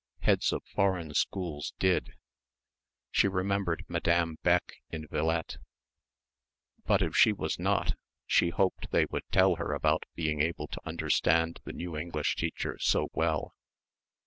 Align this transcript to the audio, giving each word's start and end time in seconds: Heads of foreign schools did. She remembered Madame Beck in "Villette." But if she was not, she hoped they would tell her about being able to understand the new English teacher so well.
Heads 0.21 0.51
of 0.51 0.63
foreign 0.65 1.13
schools 1.13 1.75
did. 1.77 2.15
She 3.11 3.27
remembered 3.27 3.85
Madame 3.87 4.39
Beck 4.41 4.77
in 4.89 5.05
"Villette." 5.07 5.57
But 6.87 7.03
if 7.03 7.15
she 7.15 7.31
was 7.31 7.59
not, 7.59 7.93
she 8.25 8.49
hoped 8.49 8.89
they 8.89 9.05
would 9.11 9.29
tell 9.31 9.57
her 9.57 9.73
about 9.73 10.07
being 10.15 10.41
able 10.41 10.65
to 10.69 10.81
understand 10.85 11.59
the 11.65 11.73
new 11.73 11.95
English 11.95 12.35
teacher 12.35 12.79
so 12.79 13.09
well. 13.13 13.53